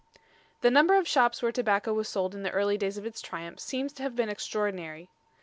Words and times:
The 0.61 0.71
number 0.71 0.95
of 0.97 1.07
shops 1.07 1.43
where 1.43 1.51
tobacco 1.51 1.93
was 1.93 2.09
sold 2.09 2.33
in 2.33 2.41
the 2.41 2.49
early 2.49 2.75
days 2.75 2.97
of 2.97 3.05
its 3.05 3.21
triumph 3.21 3.59
seems 3.59 3.93
to 3.93 4.01
have 4.01 4.15
been 4.15 4.29
extraordinary. 4.29 5.11